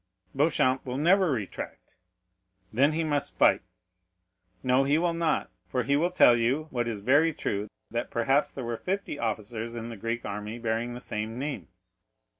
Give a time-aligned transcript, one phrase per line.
[0.35, 1.97] "Beauchamp will never retract."
[2.73, 3.61] "Then we must fight."
[4.63, 8.49] "No you will not, for he will tell you, what is very true, that perhaps
[8.49, 11.67] there were fifty officers in the Greek army bearing the same name."